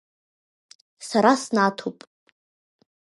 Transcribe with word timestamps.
Сара 1.07 1.33
снаҭуп. 1.43 1.97